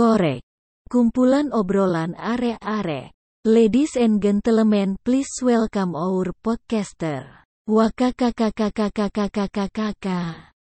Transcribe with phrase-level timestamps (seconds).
[0.00, 0.40] korek.
[0.88, 3.12] Kumpulan obrolan are-are.
[3.44, 7.44] Ladies and gentlemen, please welcome our podcaster.
[7.68, 10.56] Wakakakakakakakakakakaka.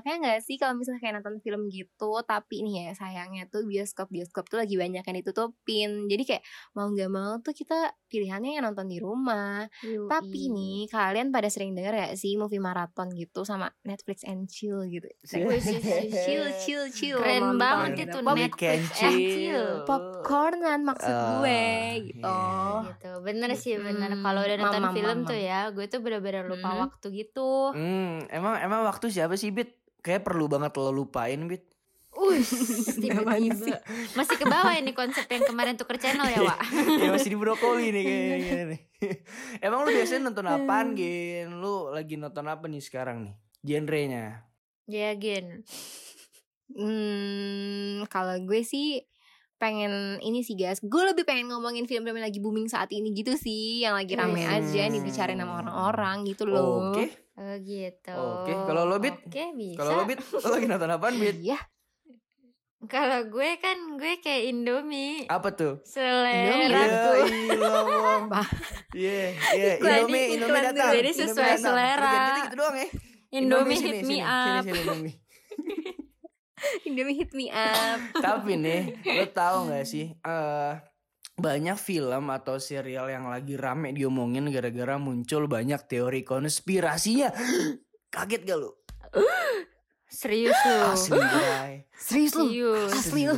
[0.00, 1.92] Enaknya nggak sih kalau misalnya kayak nonton film gitu
[2.22, 5.90] tapi nih ya sayangnya tuh bioskop bioskop tuh lagi banyak yang ditutupin.
[6.06, 7.76] Jadi kayak mau nggak mau tuh kita
[8.06, 9.68] pilihannya yang nonton di rumah.
[9.82, 14.80] Tapi nih kalian pada sering denger gak sih movie maraton gitu sama Netflix and chill
[14.82, 15.04] gitu?
[15.22, 15.52] Chill
[16.62, 17.18] chill chill.
[17.18, 19.66] Keren banget itu Netflix eh, and chill.
[19.84, 22.22] popcornan maksud gue Ah, gitu.
[22.22, 22.86] Iya.
[22.88, 23.10] gitu.
[23.20, 24.10] Bener sih bener.
[24.16, 25.28] Kalau udah nonton Mamam, film mamam.
[25.28, 26.78] tuh ya gue tuh bener-bener lupa Mm.
[26.80, 27.50] waktu gitu.
[27.70, 29.74] Hmm, emang emang waktu siapa sih Bit?
[30.00, 31.64] Kayak perlu banget lo lupain Bit.
[32.10, 32.50] Ush,
[33.02, 33.78] tiba-tiba
[34.18, 36.58] masih ke bawah ini konsep yang kemarin tuker channel ya Wak
[36.98, 38.80] ya masih di brokoli nih kayaknya nih.
[39.66, 41.62] emang lu biasanya nonton apaan, Gin?
[41.62, 43.34] Lu lagi nonton apa nih sekarang nih?
[43.62, 44.42] Genrenya.
[44.84, 45.62] ya Gin
[46.70, 49.02] Hmm, kalau gue sih
[49.60, 53.36] pengen ini sih guys, gue lebih pengen ngomongin film-film yang lagi booming saat ini gitu
[53.36, 54.54] sih, yang lagi rame Hmm.
[54.56, 56.94] aja nih bicarain sama orang-orang gitu loh.
[56.94, 57.10] Oke.
[57.40, 59.16] Oh gitu Oke, kalau lo, Bit?
[59.18, 61.36] oke bisa Kalau lo Bit, lo lagi nonton apaan, Bit?
[61.40, 61.58] Iya,
[62.82, 65.80] kalau gue kan gue kayak Indomie Apa tuh?
[65.82, 67.48] selera Indomie.
[68.90, 70.90] Iya, tuh iya, Indomie, Indomie iklan datang.
[70.90, 71.62] jadi Indomie sesuai datang.
[71.62, 72.00] selera.
[72.02, 72.88] Udah Gitu, gitu doang ya.
[73.30, 75.14] Indomie sini, hit me sini, up Sini, sini, Indomie.
[76.88, 77.98] Indomie hit me up.
[78.18, 80.12] Tapi nih, lo tau gak sih?
[80.12, 80.72] eh
[81.40, 87.32] banyak film atau serial yang lagi rame diomongin gara-gara muncul banyak teori konspirasinya.
[88.14, 88.70] Kaget gak lu?
[90.10, 91.74] serius lu Asli, Bray.
[92.00, 92.46] Serius lu?
[92.46, 93.34] serius Asli lu.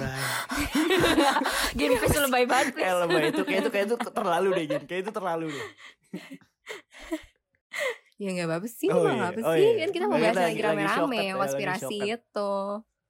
[1.79, 4.83] Gini lu lebay banget Eh, lebay itu kayak itu kayak itu terlalu deh, Gin.
[4.85, 5.67] Kayak itu terlalu deh.
[8.21, 9.67] Ya nggak apa-apa sih, Oh iya, apa oh sih?
[9.67, 9.83] iya.
[9.83, 12.53] Kan kita mau bahas lagi- rame-rame ya, konspirasi itu.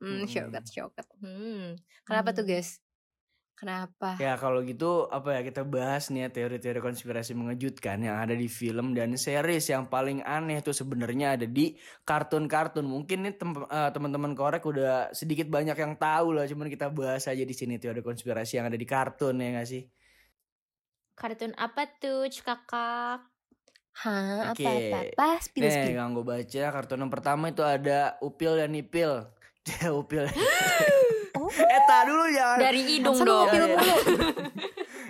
[0.01, 0.25] Hmm, Hmm.
[0.25, 1.07] syoket, syoket.
[1.21, 1.77] Hmm.
[2.03, 2.53] Kenapa tuh Hmm.
[2.57, 2.81] guys?
[3.63, 4.19] Kenapa?
[4.19, 8.51] Ya kalau gitu apa ya kita bahas nih ya teori-teori konspirasi mengejutkan yang ada di
[8.51, 12.83] film dan series yang paling aneh tuh sebenarnya ada di kartun-kartun.
[12.83, 17.31] Mungkin nih tem- eh, teman-teman korek udah sedikit banyak yang tahu lah, cuman kita bahas
[17.31, 19.87] aja di sini teori konspirasi yang ada di kartun ya gak sih?
[21.13, 23.31] kartun apa tuh kakak
[23.93, 24.65] Hah, Oke.
[24.65, 25.39] apa-apa?
[25.45, 26.01] Spill, Nih spill.
[26.01, 29.29] yang gue baca kartun yang pertama itu ada Upil dan Nipil.
[30.01, 30.27] Upil.
[31.83, 32.59] Tak dulu jangan.
[32.59, 33.67] dari hidung dong mulu?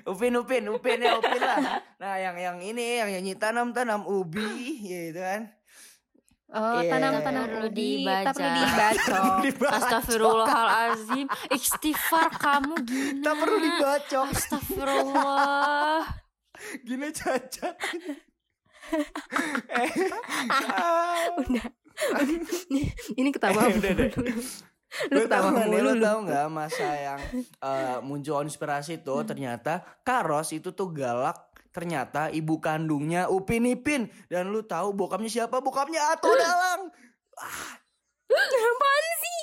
[0.11, 1.79] Upin Upin Upin ya Upin lah.
[1.97, 5.43] Nah yang yang ini yang nyanyi tanam tanam ubi ya itu kan.
[6.53, 6.93] Oh, Iya.
[6.93, 8.25] tanam-tanam Perlu ubi, dibaca.
[8.29, 9.17] tak perlu dibaca.
[9.41, 9.73] Dibacok.
[9.73, 14.27] Astagfirullahalazim Istighfar kamu Gina Tak perlu dibacok.
[14.29, 16.05] Astagfirullah
[16.85, 17.73] Gini cacat.
[19.81, 19.91] eh,
[20.53, 21.41] ah.
[21.41, 21.67] Udah.
[23.17, 24.11] Ini ketawa Eh, udah deh.
[25.09, 30.53] Lu tahu nggak nih, lu tahu nggak masa yang eh, muncul konspirasi tuh ternyata Karos
[30.53, 31.37] itu tuh galak
[31.73, 34.13] ternyata ibu kandungnya Upin Ipin.
[34.29, 35.65] Dan lu tahu bokapnya siapa?
[35.65, 36.93] Bokapnya Ato Dalang.
[38.33, 39.41] Apaan sih?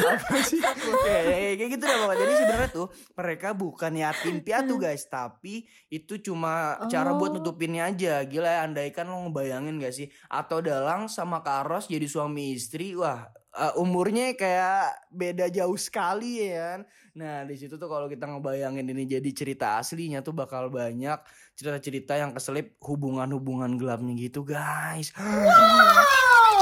[0.00, 0.60] apa sih?
[0.60, 2.20] Kayak kayak gitu dah pokoknya.
[2.20, 2.86] Jadi sebenarnya tuh
[3.16, 5.08] mereka bukan yatim piatu guys.
[5.08, 7.40] Tapi itu cuma cara buat Oh.
[7.40, 8.24] nutupinnya aja.
[8.24, 10.08] Gila ya andaikan lo ngebayangin gak sih?
[10.28, 13.28] Atau dalang sama karos jadi suami istri wah
[13.60, 18.86] eh, umurnya kayak beda jauh sekali ya kan nah di situ tuh kalau kita ngebayangin
[18.86, 21.18] ini jadi cerita aslinya tuh bakal banyak
[21.52, 25.12] cerita-cerita yang keselip hubungan-hubungan gelapnya gitu guys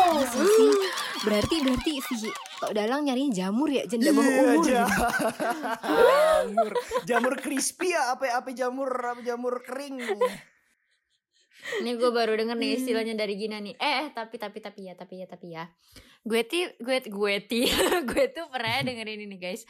[0.09, 0.73] Masa sih?
[1.21, 4.65] Berarti berarti si Tok Dalang nyariin jamur ya, janda bawah Iya, umur.
[4.65, 5.05] ja- gitu.
[6.49, 6.73] jamur
[7.05, 10.01] jamur crispy ya apa apa jamur apa jamur kering
[11.83, 13.75] Ini gue baru denger nih istilahnya dari Gina nih.
[13.77, 15.65] Eh eh, tapi tapi tapi ya tapi ya tapi ya.
[16.23, 17.67] Gue ti gue gue ti
[18.11, 19.67] gue tuh pernah dengerin ini guys.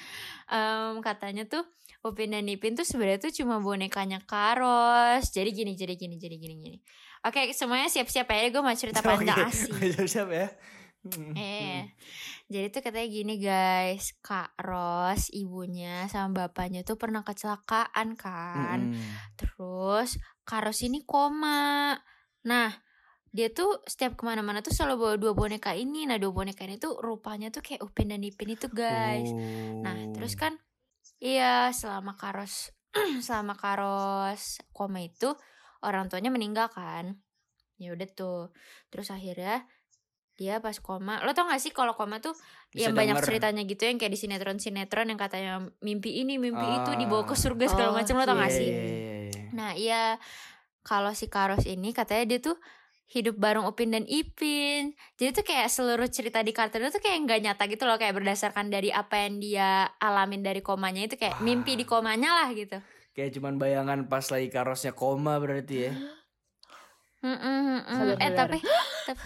[0.49, 1.64] Em, Katanya tuh
[2.06, 5.35] Upin dan Ipin tuh sebenarnya tuh cuma bonekanya Karos.
[5.35, 6.79] Jadi gini jadi gini jadi gini gini.
[7.26, 8.49] Oke semuanya siap-siap ya.
[8.55, 9.75] Gue mau cerita panjang asik.
[10.06, 10.49] Siap ya.
[10.99, 11.94] Hmm, Eh,
[12.50, 18.93] jadi tuh katanya gini guys, Kak Ros, ibunya sama bapaknya tuh pernah kecelakaan kan.
[18.93, 19.06] Mm-mm.
[19.38, 20.19] Terus
[20.49, 21.93] Kak Ros ini koma.
[22.43, 22.73] Nah,
[23.29, 26.09] dia tuh setiap ke mana-mana tuh selalu bawa dua boneka ini.
[26.09, 29.29] Nah, dua boneka ini tuh rupanya tuh kayak Upin dan Ipin itu guys.
[29.79, 30.41] Nah, terus Oh.
[30.41, 30.53] kan
[31.21, 32.73] iya selama Karos
[33.21, 35.37] selama Karos koma itu
[35.81, 37.21] orang tuanya meninggal kan.
[37.77, 38.49] Ya udah tuh.
[38.89, 39.69] Terus akhirnya
[40.33, 42.31] dia pas koma lo tau gak sih kalau koma tuh
[42.71, 43.27] Bisa yang banyak denger.
[43.27, 45.53] ceritanya gitu yang kayak di sinetron sinetron yang katanya
[45.83, 46.97] mimpi ini mimpi itu Ah.
[46.97, 49.18] dibawa ke surga segala Oh, macam lo tau gak Iya, sih iya, iya.
[49.58, 50.22] Nah iya
[50.87, 52.56] kalau si Karos ini katanya dia tuh
[53.08, 57.26] hidup bareng Upin dan Ipin jadi tuh kayak seluruh cerita di kartun itu tuh kayak
[57.26, 61.43] nggak nyata gitu loh kayak berdasarkan dari apa yang dia alamin dari komanya itu kayak
[61.43, 62.78] mimpi di komanya lah gitu
[63.19, 65.93] Kayak cuman bayangan pas lagi karosnya koma berarti ya.
[67.26, 67.99] Mm-mm, mm-mm.
[67.99, 68.58] Sabar, eh tapi,
[69.10, 69.22] tapi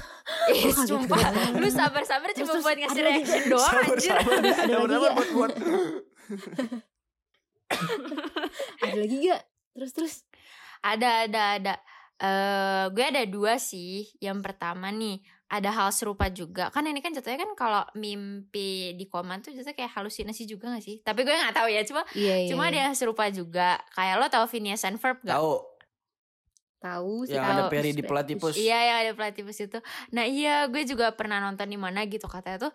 [0.48, 1.20] Ih, sumpah
[1.60, 5.12] lu sabar-sabar cuma Terus, buat ngasih reaction doang anjir sabar, Ada sabar, lagi sabar, nggak?
[5.12, 5.52] buat, buat.
[8.80, 9.42] Ada lagi gak?
[9.72, 10.14] Terus terus.
[10.82, 11.74] ada ada ada
[12.18, 17.10] eh gue ada dua sih yang pertama nih ada hal serupa juga kan ini kan
[17.10, 21.30] jatuhnya kan kalau mimpi di koma tuh jatuhnya kayak halusinasi juga gak sih tapi gue
[21.30, 22.48] nggak tahu ya cuma Iya iya.
[22.48, 25.54] cuma ada yang serupa juga kayak lo tau Phineas and Ferb gak Tahu
[26.78, 27.34] tahu sih.
[27.34, 27.54] yang tahu.
[27.54, 28.54] ada peri di platypus.
[28.56, 29.78] Iya yang ada platypus itu.
[30.10, 32.72] Nah iya gue juga pernah nonton di mana gitu katanya tuh.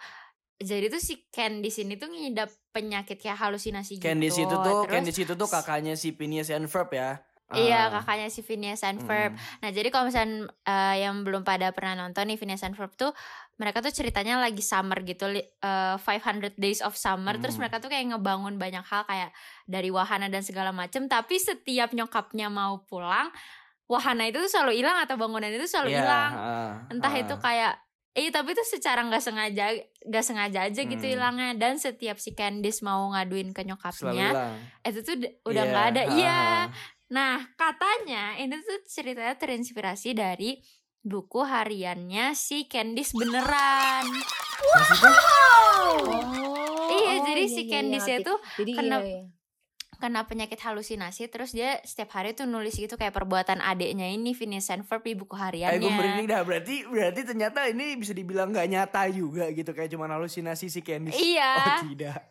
[0.57, 4.05] Jadi tuh si Candice ini tuh ngidap penyakit kayak halusinasi gitu.
[4.41, 7.21] itu tuh, Terus, Candice itu tuh kakaknya si Phineas and Ferb ya.
[7.47, 7.91] Iya Ah.
[7.93, 9.31] kakaknya si Phineas and Ferb.
[9.31, 9.39] Mm.
[9.61, 13.15] Nah jadi kalau misalnya eh, yang belum pada pernah nonton nih Phineas and Ferb tuh
[13.55, 17.63] mereka tuh ceritanya lagi summer gitu li- eh, 500 days of summer terus Hmm.
[17.63, 19.31] mereka tuh kayak ngebangun banyak hal kayak
[19.63, 23.31] dari wahana dan segala macem tapi setiap nyokapnya mau pulang
[23.85, 27.21] wahana itu tuh selalu hilang atau bangunan itu selalu Iya, hilang ah, entah ah.
[27.21, 27.73] itu kayak
[28.17, 31.13] eh tapi itu secara nggak sengaja nggak sengaja aja gitu Hmm.
[31.13, 36.01] hilangnya dan setiap si Candice mau ngaduin ke nyokapnya itu tuh udah Iya, nggak ada
[36.01, 36.63] ah, iya ah.
[37.07, 40.57] nah katanya ini tuh ceritanya terinspirasi dari
[40.99, 44.09] buku hariannya si Candice beneran
[44.57, 45.13] Maksudnya?
[45.13, 45.93] Oh.
[46.89, 49.23] iya oh, jadi iya, si iya, Candice iya, itu Jadi kena- iya, iya.
[49.97, 54.69] Kena penyakit halusinasi terus dia setiap hari tuh nulis gitu kayak perbuatan adiknya ini Phineas
[54.69, 58.53] and Ferb di buku Eh gue hariannya merinding dah berarti berarti ternyata ini bisa dibilang
[58.53, 61.17] gak nyata juga gitu kayak cuma halusinasi si Candice.
[61.17, 62.21] iya Oh tidak.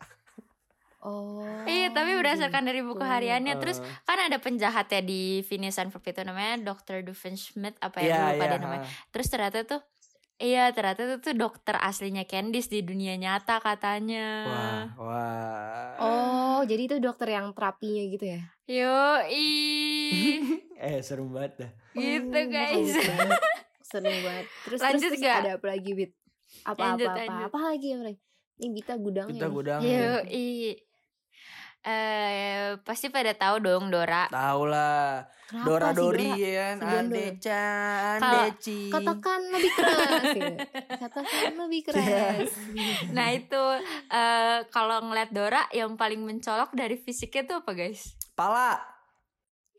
[0.97, 1.45] Oh.
[1.63, 3.07] iya tapi berdasarkan dari buku gitu.
[3.07, 7.05] hariannya terus Eh, kan ada penjahat ya di Phineas and Ferb itu namanya Dr.
[7.05, 9.79] Doofenshmirtz apa ya gue lupa deh namanya terus ternyata tuh
[10.37, 15.91] iya ternyata itu tuh dokter aslinya Candice di dunia nyata katanya Wah, wah.
[15.97, 18.41] Oh, jadi itu dokter yang terapinya gitu ya?
[18.65, 18.97] yo
[20.77, 21.71] Eh seru banget dah.
[21.91, 23.41] gitu Oh, guys bagus banget.
[23.87, 24.45] Seru banget.
[24.61, 25.37] Terus Lanjut terus, nggak?
[25.39, 26.11] ada apa lagi, Bit?
[26.61, 27.47] Apa Lanjut, apa apa, lanjut.
[27.47, 28.17] apa lagi yang lain?
[28.57, 29.31] Ini Bita gudangnya.
[29.31, 29.53] Kita nih.
[29.53, 29.79] gudang.
[29.81, 30.13] yo
[31.81, 35.23] eh pasti pada tahu dong Dora Tahu lah.
[35.47, 36.35] Dora Dori Dora?
[36.37, 36.75] ya kan.
[36.75, 36.99] Si Gondor.
[36.99, 38.79] Ande-chan, Kalau- Deci.
[38.89, 40.55] Katakan lebih keras gitu.
[40.97, 41.23] Katakan
[41.57, 42.49] lebih keras.
[43.09, 43.63] nah itu
[44.09, 48.96] eh kalau ngeliat Dora yang paling mencolok dari fisiknya tuh apa guys Pala.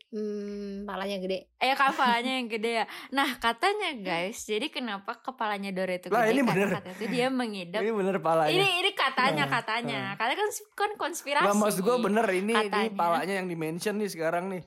[0.09, 1.53] Hmm, palanya gede.
[1.55, 2.85] Eh kepalanya yang gede ya.
[3.09, 6.33] Nah katanya guys, jadi kenapa kepalanya Dora itu Lah, gede?
[6.33, 6.69] ini Karena bener.
[6.75, 7.79] katanya tuh dia mengidap.
[7.79, 8.49] Ini bener palanya.
[8.49, 9.97] Ini ini katanya Nah, katanya.
[10.01, 10.13] nah.
[10.15, 11.45] Katanya kan kan konspirasi.
[11.45, 12.89] Lah maksud gue bener ini, ini Katanya.
[12.91, 14.63] palanya yang dimention nih sekarang nih.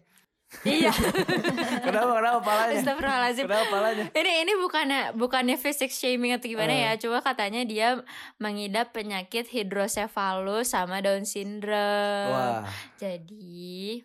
[0.62, 0.92] Iya.
[1.88, 2.76] Kenapa kenapa palanya?
[2.76, 3.44] Astagfirullahaladzim.
[3.48, 4.04] kenapa palanya?
[4.12, 6.80] Ini ini bukannya bukannya physics shaming atau gimana Eh.
[6.86, 6.92] ya?
[7.00, 7.98] Coba katanya dia
[8.36, 12.30] mengidap penyakit hidrosefalus sama Down syndrome.
[12.30, 12.68] Wah.
[12.94, 14.04] Jadi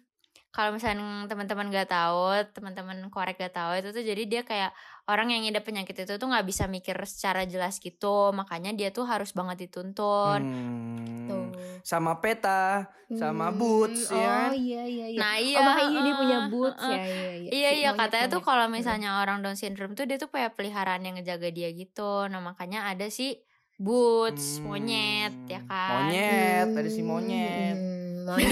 [0.50, 4.72] kalau misalnya teman-teman gak tahu, teman-teman korek gak tahu itu tuh jadi dia kayak
[5.06, 9.06] orang yang ngidap penyakit itu tuh nggak bisa mikir secara jelas gitu, makanya dia tuh
[9.06, 10.40] harus banget dituntun.
[10.44, 11.28] Hmm.
[11.28, 11.48] Tuh.
[11.80, 14.52] Sama peta, sama Hmm, boots oh, ya.
[14.52, 15.20] iya iya iya.
[15.20, 16.92] Nah iya, oh, makanya dia punya boots heeh.
[16.92, 17.50] ya iya iya.
[17.50, 21.04] Iya iya monyet- katanya tuh kalau misalnya orang Down syndrome tuh dia tuh kayak peliharaan
[21.04, 22.28] yang ngejaga dia gitu.
[22.28, 23.40] Nah makanya ada si
[23.78, 24.74] boots Hmm.
[24.74, 26.10] monyet ya kan.
[26.10, 27.78] Monyet, ada si monyet.
[27.78, 27.87] Hmm,
[28.30, 28.52] monyet.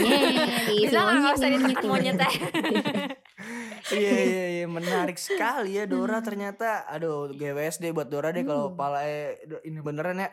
[0.72, 2.30] Iya, Bisa nggak usah ditekan monyetnya?
[3.92, 6.88] iya iya iya menarik sekali ya Dora ternyata.
[6.88, 8.78] Aduh GWS deh buat Dora deh kalau Hmm.
[8.78, 10.30] pala eh, ini beneran ya.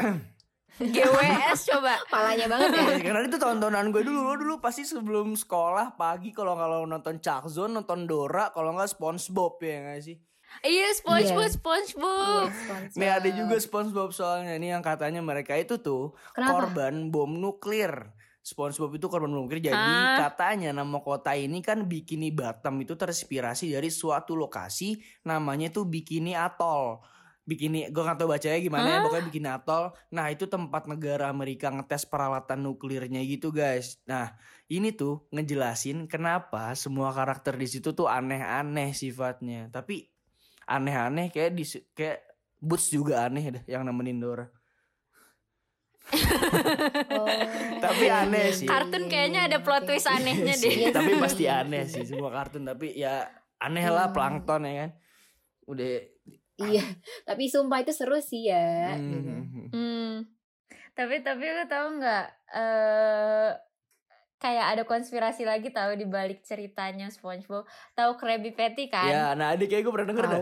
[0.80, 2.00] GWS coba.
[2.08, 2.84] Palanya banget ya.
[3.06, 7.46] Karena itu tontonan gue dulu Lo dulu pasti sebelum sekolah pagi kalau kalau nonton Chuck
[7.46, 10.16] Zone nonton Dora kalau nggak SpongeBob ya nggak sih?
[10.60, 11.54] Iya SpongeBob Iya.
[11.54, 12.48] SpongeBob.
[12.48, 12.96] Iya.
[12.96, 16.72] Nih ada juga SpongeBob soalnya ini yang katanya mereka itu tuh Kenapa?
[16.72, 18.08] korban bom nuklir.
[18.40, 19.60] SpongeBob itu korban nuklir.
[19.60, 20.28] Jadi Ah.
[20.28, 24.96] katanya nama kota ini kan Bikini Bottom itu terinspirasi dari suatu lokasi
[25.28, 27.00] namanya tuh Bikini Atoll.
[27.40, 29.90] Bikini, gue gak tau bacanya gimana ya, pokoknya Bikini Atoll.
[30.14, 33.98] Nah itu tempat negara Amerika ngetes peralatan nuklirnya gitu guys.
[34.06, 34.38] Nah
[34.70, 39.66] ini tuh ngejelasin kenapa semua karakter di situ tuh aneh-aneh sifatnya.
[39.72, 40.06] Tapi
[40.70, 41.64] aneh-aneh kayak di
[41.96, 42.22] kayak
[42.60, 44.46] Boots juga aneh deh yang nemenin Dora.
[47.10, 47.26] Oh,
[47.78, 48.66] Tapi aneh sih.
[48.66, 50.72] Kartun kayaknya ada plot twist anehnya Iya deh.
[50.72, 53.26] sih, tapi pasti aneh sih semua kartun tapi ya
[53.58, 54.14] aneh lah Hmm.
[54.14, 54.90] plankton ya kan.
[55.66, 55.90] Udah
[56.60, 56.84] iya
[57.22, 59.32] tapi sumpah itu seru sih ya Hmm, gitu.
[59.70, 60.12] hmm.
[60.92, 63.50] Tapi tapi lu tahu nggak eh
[64.36, 67.64] kayak ada konspirasi lagi tahu di balik ceritanya SpongeBob.
[67.92, 69.04] Tahu Krabby Patty kan?
[69.06, 70.40] Ya, nah adik kayak gue pernah denger dah.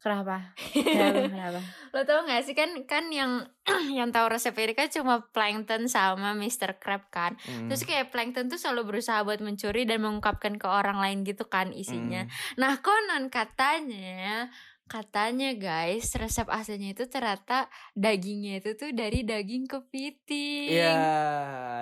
[0.00, 1.60] Kenapa kenapa kenapa
[1.92, 3.44] Lo tau gak sih kan kan yang
[3.98, 6.78] yang tahu resep ini kan cuma Plankton sama Mr.
[6.78, 7.34] Crab kan.
[7.44, 7.66] Hmm.
[7.66, 11.74] Terus kayak Plankton tuh selalu berusaha buat mencuri dan mengungkapkan ke orang lain gitu kan
[11.74, 12.24] isinya.
[12.24, 12.56] Hmm.
[12.62, 14.48] Nah konon katanya
[14.90, 20.66] katanya guys resep aslinya itu ternyata dagingnya itu tuh dari daging kepiting.
[20.74, 20.98] Iya,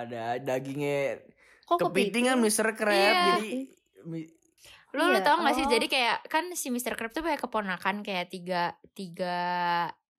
[0.05, 1.25] ada dagingnya
[1.69, 2.73] kok kepiting kan Mr.
[2.73, 3.25] Crab Iya.
[3.37, 3.53] jadi
[4.95, 5.69] Lu, lu Iya, tau gak sih oh.
[5.69, 6.97] jadi kayak kan si Mr.
[6.97, 9.37] Crab tuh kayak keponakan kayak tiga tiga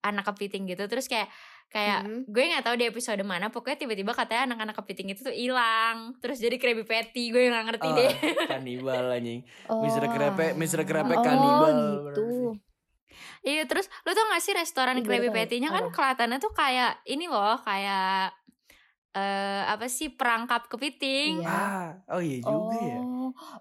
[0.01, 1.27] anak kepiting gitu terus kayak
[1.71, 2.27] kayak Hmm.
[2.27, 6.43] gue nggak tahu di episode mana pokoknya tiba-tiba katanya anak-anak kepiting itu tuh hilang terus
[6.43, 8.11] jadi Krabby Patty gue nggak ngerti oh, deh
[8.51, 9.47] kanibal anjing.
[9.71, 9.79] Oh.
[9.87, 10.03] Mr.
[10.11, 10.83] Crab Mr.
[10.83, 11.77] Crab oh kanibal.
[12.11, 12.27] gitu
[13.41, 15.31] iya terus lu tau gak sih restoran Krabby.
[15.31, 18.35] Patty-nya kan kelihatannya tuh kayak ini loh kayak
[19.11, 21.51] eh apa sih perangkap kepiting Iya.
[21.51, 22.99] Ah, oh iya juga ya.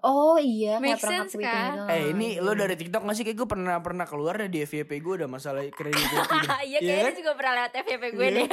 [0.00, 1.70] Oh iya Make sense, kepiting kan?
[1.70, 1.82] gitu.
[1.88, 2.40] Eh ini Iya.
[2.40, 5.28] lo dari TikTok gak sih kayak gue pernah pernah keluar deh di FYP gue udah
[5.28, 6.20] masalah kredit gue.
[6.66, 8.36] Iya kayaknya juga pernah liat FYP gue Iya.
[8.36, 8.48] deh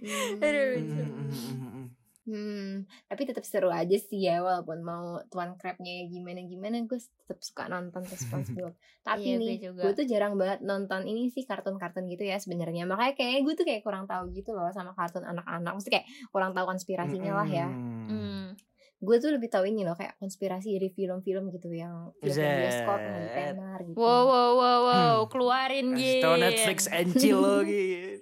[0.00, 0.40] Hmm.
[0.42, 1.86] Aduh, Hmm, hmm, hmm, hmm, hmm.
[2.22, 2.70] Hmm,
[3.04, 7.66] tapi tetap seru aja sih ya walaupun mau tuan crabnya gimana gimana gue tetap suka
[7.66, 8.70] nonton ke SpongeBob.
[9.00, 9.82] tapi Iya, gue nih juga.
[9.82, 12.84] gue tuh jarang banget nonton ini sih kartun-kartun gitu ya sebenarnya.
[12.84, 15.72] Makanya kayak gue tuh kayak kurang tahu gitu loh sama kartun anak-anak.
[15.74, 17.66] Mesti kayak kurang tahu konspirasinya lah ya.
[17.66, 18.54] Hmm.
[19.00, 19.02] Hmm.
[19.02, 23.96] Gue tuh lebih tahu ini loh kayak konspirasi dari film-film gitu yang bioskop tenar gitu.
[23.96, 28.20] Wow wow wow wow keluarin Kasih gitu tau Netflix and chill lo gitu.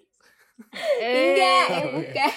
[0.98, 1.90] Enggak, eh Eh.
[1.96, 2.32] bukan.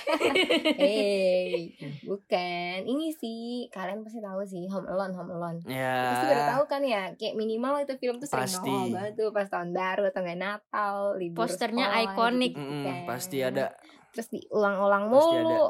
[0.77, 2.77] hey, bukan.
[2.83, 5.57] Ini sih kalian pasti tahu sih Home Alone, Home Alone.
[5.63, 5.97] Ya.
[6.07, 8.61] Pasti pada tahu kan ya, kayak minimal itu film tuh sering Pasti.
[8.63, 12.51] nongol banget tuh pas tahun baru atau nggak Natal, libur Posternya sekolah, ikonik.
[12.51, 12.97] gitu-gitu Mm-mm, kan.
[13.07, 13.65] pasti ada.
[14.11, 15.65] Terus diulang-ulang mulu.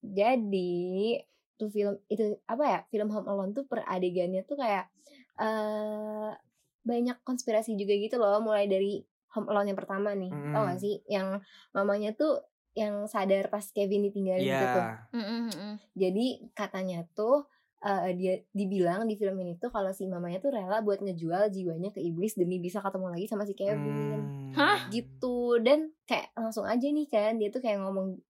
[0.00, 1.18] Jadi
[1.60, 2.80] tuh film itu apa ya?
[2.88, 4.88] Film Home Alone tuh per adegannya tuh kayak
[5.36, 6.32] eh
[6.80, 9.04] banyak konspirasi juga gitu loh, mulai dari
[9.36, 10.68] Home Alone yang pertama nih, tau Mm.
[10.72, 10.94] gak sih?
[11.04, 11.44] Yang
[11.76, 12.40] mamanya tuh
[12.72, 14.82] yang sadar pas Kevin ditinggalin gitu tuh.
[14.82, 14.94] Iya.
[15.12, 15.74] Mm, mm, mm.
[15.94, 16.26] Jadi
[16.56, 17.44] katanya tuh
[17.80, 21.88] eh, dia dibilang di film ini tuh kalau si mamanya tuh rela buat ngejual jiwanya
[21.96, 24.20] ke iblis demi bisa ketemu lagi sama si Kevin.
[24.20, 24.52] Hmm.
[24.52, 24.78] Hah?
[24.92, 28.20] Gitu dan kayak langsung aja nih kan dia tuh kayak ngomong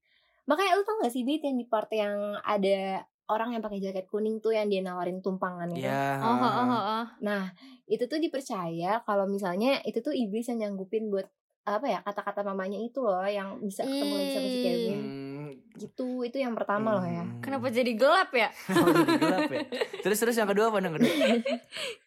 [0.47, 4.11] makanya lu tau gak sih Bit yang di part yang ada orang yang pakai jaket
[4.11, 5.87] kuning tuh yang dia nawarin tumpangan gitu.
[5.87, 6.19] Ya.
[6.19, 7.05] Oh, oh, oh, oh.
[7.23, 7.55] Nah,
[7.87, 11.31] itu tuh dipercaya kalau misalnya itu tuh iblis yang nyanggupin buat
[11.69, 15.01] apa ya kata-kata mamanya itu loh yang bisa ketemu lagi sama si Kevin.
[15.01, 15.51] Hmm.
[15.77, 17.25] Gitu, itu yang pertama loh ya.
[17.25, 17.41] Hmm.
[17.45, 18.49] Kenapa jadi gelap ya?
[18.67, 19.63] Kenapa jadi gelap ya?
[20.05, 21.13] Terus terus yang kedua apa yang kedua?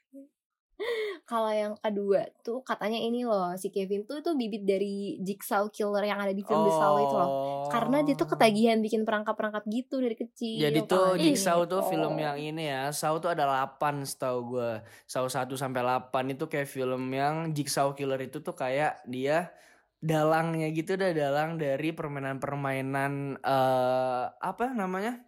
[1.23, 6.03] Kalau yang kedua tuh katanya ini loh si Kevin tuh tuh bibit dari Jigsaw killer
[6.03, 7.29] yang ada di film The Saw itu loh.
[7.71, 10.59] Karena dia tuh ketagihan bikin perangkap-perangkap gitu dari kecil.
[10.59, 11.23] Jadi tuh kan.
[11.23, 11.87] Jigsaw tuh Oh.
[11.87, 12.91] film yang ini ya.
[12.91, 14.71] Saw tuh ada 8 setahu gue.
[15.07, 19.55] Saw 1 sampai 8 itu kayak film yang Jigsaw Killer itu tuh kayak dia
[20.03, 25.23] dalangnya gitu dah dalang dari permainan-permainan eh apa namanya?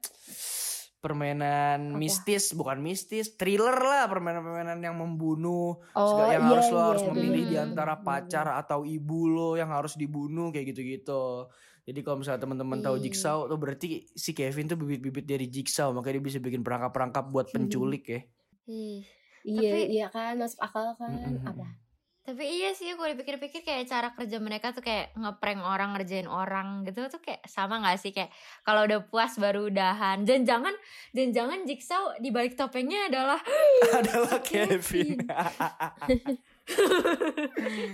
[1.06, 2.02] Permainan Apa?
[2.02, 6.86] mistis, bukan mistis, thriller lah, permainan-permainan yang membunuh, Oh, Segala- yang iya, harus lo iya,
[6.90, 11.46] harus memilih di bener, antara pacar atau ibu lo yang harus dibunuh kayak gitu-gitu.
[11.86, 13.02] Jadi kalau misalnya teman-teman tahu Ih.
[13.06, 17.54] Jigsaw tuh berarti si Kevin tuh bibit-bibit dari Jigsaw makanya dia bisa bikin perangkap-perangkap buat
[17.54, 18.22] penculik ya.
[18.66, 19.06] Ih.
[19.46, 21.14] Iya, Tapi- iya kan masuk akal kan.
[21.14, 21.46] Mm-mm.
[21.46, 21.85] Apa?
[22.26, 26.82] Tapi iya sih gue dipikir-pikir kayak cara kerja mereka tuh kayak ngeprank orang ngerjain orang
[26.82, 28.34] gitu tuh kayak sama gak sih kayak
[28.66, 30.74] kalau udah puas baru udahan dan jangan
[31.14, 33.38] dan jangan Jigsaw di balik topengnya adalah
[34.02, 35.22] Adalah Kevin.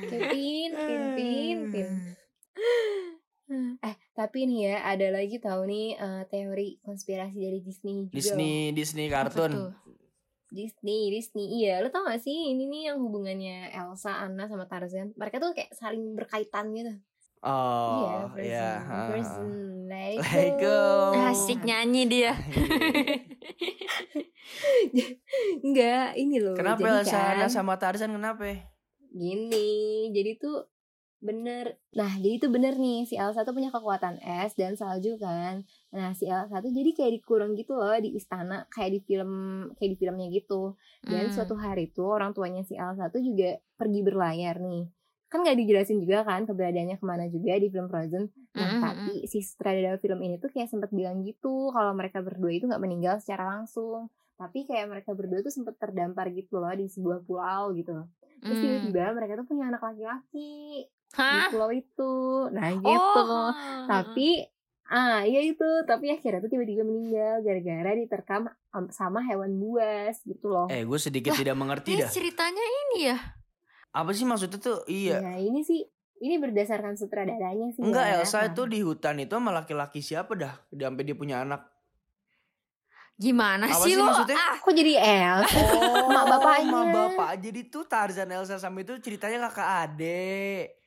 [0.07, 0.71] Kevin,
[1.19, 1.89] Pin, Pin.
[3.83, 8.15] Eh, tapi nih ya ada lagi tahu nih eh, teori konspirasi dari Disney juga.
[8.15, 9.75] Disney Disney kartun.
[10.51, 11.63] Disney, Disney.
[11.63, 15.15] Iya, lo tau gak sih ini nih yang hubungannya Elsa, Anna sama Tarzan.
[15.15, 16.91] Mereka tuh kayak saling berkaitan gitu.
[17.41, 18.69] Oh, iya, iya.
[18.85, 19.49] Frozen, Frozen,
[19.89, 20.29] Lego.
[20.29, 20.81] Lego.
[21.33, 22.37] Asik nyanyi dia.
[25.65, 26.53] Enggak, ini loh.
[26.53, 28.45] Kenapa jadi Elsa kan, Anna sama Tarzan kenapa?
[29.09, 30.69] Gini, jadi tuh
[31.17, 31.81] bener.
[31.97, 35.65] Nah, jadi tuh bener nih si Elsa tuh punya kekuatan es dan salju kan.
[35.91, 39.31] Nah, si Elsa tuh jadi kayak dikurung gitu loh di istana kayak di film
[39.75, 40.79] kayak di filmnya gitu.
[41.03, 41.35] Dan Hmm.
[41.35, 44.87] suatu hari tuh orang tuanya si Elsa tuh juga pergi berlayar nih.
[45.27, 48.23] Kan gak dijelasin juga kan keberadaannya ke mana juga di film Frozen.
[48.55, 52.51] Nah, Mm-mm, tapi si sutradara film ini tuh kayak sempat bilang gitu kalau mereka berdua
[52.51, 54.11] itu nggak meninggal secara langsung.
[54.35, 57.95] Tapi kayak mereka berdua tuh sempat terdampar gitu loh di sebuah pulau gitu.
[58.41, 58.63] terus Hmm.
[58.63, 61.47] tiba-tiba mereka tuh punya anak laki-laki di Hah?
[61.53, 62.13] pulau itu
[62.49, 63.53] nah gitu Oh.
[63.85, 64.49] tapi
[64.91, 70.45] ah iya itu tapi akhirnya tuh tiba-tiba meninggal gara-gara diterkam am- sama hewan buas gitu
[70.45, 72.11] loh Eh, gue sedikit tidak mengerti Ini dah.
[72.11, 73.17] ceritanya ini ya.
[73.89, 74.83] Apa sih maksudnya tuh?
[74.85, 75.19] Iya.
[75.19, 75.79] nah ini sih
[76.19, 78.19] ini berdasarkan sutradaranya sih Enggak, ya.
[78.19, 80.53] Elsa itu di hutan itu sama laki-laki siapa dah?
[80.69, 81.65] Dia sampai dia punya anak.
[83.15, 84.03] Gimana Apa sih sih lu?
[84.03, 84.33] maksudnya?
[84.35, 86.67] Ah, kok jadi Elsa Oh, Mak bapaknya.
[86.67, 87.31] Mak bapak.
[87.37, 90.80] Jadi tuh Tarzan Elsa sama itu ceritanya kakak adik.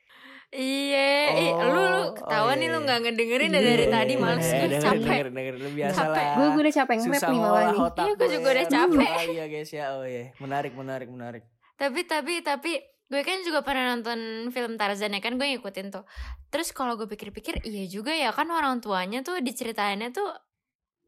[0.55, 1.11] Iya,
[1.51, 2.73] Oh, lu lu oh ketahuan nih iya.
[2.73, 4.51] lu nggak ngedengerin dari Iya, tadi iya, males iya.
[4.55, 5.03] gue denger, capek.
[5.05, 5.73] Denger, denger, denger.
[5.75, 6.11] Biasa Capek.
[6.15, 6.33] lah.
[6.33, 9.09] gue gue udah capek nge-rap nih malah nih Iya, gue juga udah capek.
[9.11, 9.85] Oh, iya guys ya.
[9.93, 10.23] Oh iya.
[10.37, 12.01] Menarik, menarik, menarik, menarik.
[12.07, 12.71] Tapi tapi
[13.05, 14.19] gue kan juga pernah nonton
[14.49, 16.03] film Tarzan ya kan gue ngikutin tuh.
[16.49, 20.25] Terus kalau gue pikir-pikir iya juga ya kan orang tuanya tuh diceritainnya tuh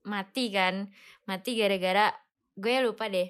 [0.03, 0.91] mati kan.
[1.25, 2.11] Mati gara-gara
[2.53, 3.27] gue lupa deh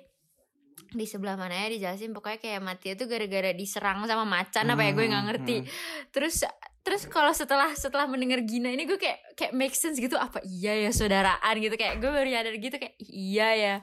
[0.88, 2.12] di sebelah mana ya dijelasin.
[2.12, 5.56] Pokoknya kayak mati itu gara-gara diserang sama macan apa ya gue nggak Hmm, ngerti.
[5.60, 5.68] hmm.
[6.10, 6.44] terus
[6.82, 10.16] terus kalau setelah setelah mendengar Gina ini gue kayak kayak make sense gitu.
[10.16, 11.76] Apa iya ya saudaraan gitu.
[11.76, 13.76] Kayak gue baru nyadar gitu kayak iya ya.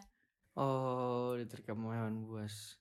[0.54, 2.78] Oh, diterkam hewan buas.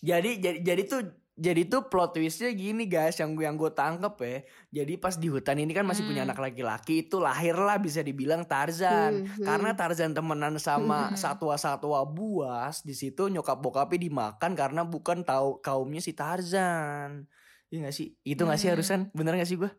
[0.00, 1.02] Jadi jadi jadi tuh
[1.42, 4.36] jadi tuh plot twistnya gini guys yang gue yang gue tangkep ya.
[4.78, 6.30] Jadi pas di hutan ini kan masih punya Hmm.
[6.30, 9.26] anak laki-laki itu lahirlah bisa dibilang Tarzan.
[9.26, 9.42] Hmm, hmm.
[9.42, 11.18] Karena Tarzan temenan sama Hmm.
[11.18, 17.26] satwa-satwa buas di situ nyokap bokapnya dimakan karena bukan tahu kaumnya si Tarzan.
[17.68, 18.14] Iya gak sih?
[18.22, 18.78] Itu gak sih Hmm.
[18.78, 19.00] harusan?
[19.10, 19.72] Bener gak sih gue?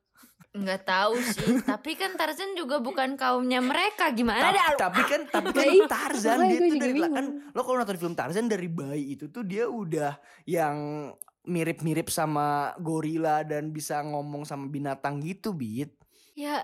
[0.53, 5.25] nggak tahu sih tapi kan Tarzan juga bukan kaumnya mereka Ta- gimana dah tapi kan
[5.25, 9.33] tapi kan Tarzan dia tuh dari kan lo kalau nonton film Tarzan dari bayi itu
[9.33, 10.13] tuh dia udah
[10.45, 11.09] yang
[11.43, 12.47] mirip-mirip sama
[12.77, 15.91] gorila dan bisa ngomong sama binatang gitu bit
[16.33, 16.63] Ya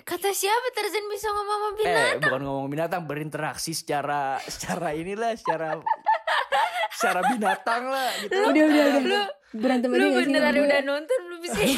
[0.00, 2.20] kata siapa Tarzan bisa ngomong sama eh binatang?
[2.22, 5.76] bukan ngomong binatang berinteraksi secara secara inilah secara
[6.90, 9.20] secara binatang lah gitu udah udah udah Lu
[9.56, 11.70] berantem lu beneran udah nonton belum sih?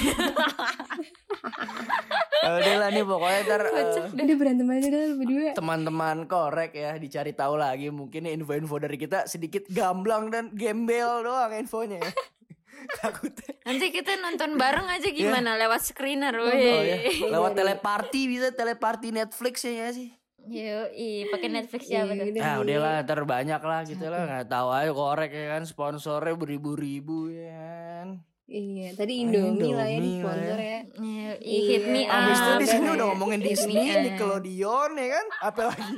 [2.43, 6.99] Ya udah lah nih pokoknya ntar eh, udah berantem aja dah berdua teman-teman korek ya
[6.99, 12.11] dicari tahu lagi mungkin info-info dari kita sedikit gamblang dan gembel doang infonya ya.
[12.99, 16.59] takutnya Nanti kita nonton bareng aja gimana lewat screener Oh weh.
[16.59, 20.11] ya, lewat teleparty bisa teleparty Netflix ya sih?
[20.51, 22.27] Yo, i pakai Netflix siapa tuh?
[22.27, 22.63] Iya, Ah iya.
[22.67, 27.31] udah lah, ntar banyak lah gitu lah, nggak tahu aja korek ya kan sponsornya beribu-ribu
[27.31, 28.09] ya kan.
[28.53, 30.79] Iya tadi Indomie, lah ya di Indomie lah sponsor ya.
[30.93, 31.63] ya Iya.
[31.65, 32.59] hit me Abis itu up.
[32.61, 33.11] di sini udah ya.
[33.11, 34.01] ngomongin Disney, up.
[34.05, 35.89] Nickelodeon ya kan, apalagi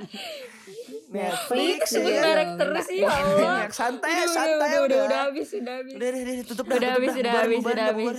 [1.14, 2.22] Netflix Sebut ya.
[2.22, 3.34] merek terus ya Allah.
[3.34, 3.70] Banyak.
[3.70, 4.82] Santai, Udah, santai udah, udah.
[4.82, 5.92] udah, udah habis, udah habis.
[5.94, 6.76] Udah, udah, udah, tutup dah.
[6.78, 7.20] Udah habis, dah.
[7.22, 8.16] udah habis, udah dah, habis.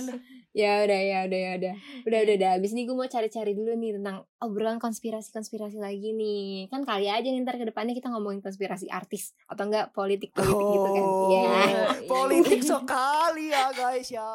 [0.56, 3.76] Ya udah ya udah ya udah udah udah udah abis nih gue mau cari-cari dulu
[3.76, 8.40] nih tentang obrolan konspirasi-konspirasi lagi nih kan kali aja nih ntar ke depannya kita ngomongin
[8.40, 11.60] konspirasi artis atau enggak politik politik gitu kan Oh, ya
[12.06, 14.32] politik sekali ya guys ya.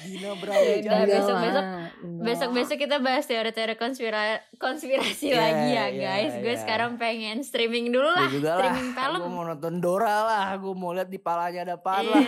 [0.00, 1.04] Dina berani Udah, jalan.
[1.06, 1.68] besok-besok-
[2.00, 2.24] Enggak.
[2.24, 4.22] Besok-besok kita bahas teori-teori konspira
[4.56, 6.32] konspirasi Iya, lagi ya iya, guys.
[6.34, 6.58] Gue iya.
[6.58, 8.24] sekarang pengen streaming dulu lah.
[8.26, 8.60] Juga lah.
[8.64, 9.20] streaming film.
[9.20, 10.48] Gue mau nonton Dora lah.
[10.56, 12.24] Gue mau lihat di palanya ada apa lah.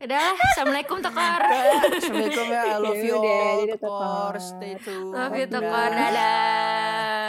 [0.00, 1.40] Udah Assalamualaikum Tokor.
[1.44, 2.72] Assalamualaikum ya.
[2.72, 3.68] I love you all.
[3.68, 4.40] Tokor.
[4.40, 5.12] Stay tuned.
[5.12, 5.44] Love you.
[5.44, 5.90] Tokor.
[5.92, 7.20] Dadah.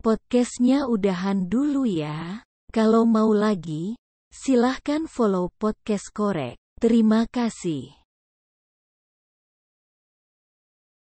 [0.00, 2.40] Podcastnya udahan dulu ya.
[2.72, 4.00] Kalau mau lagi,
[4.32, 6.56] silahkan follow podcast korek.
[6.80, 7.97] Terima kasih.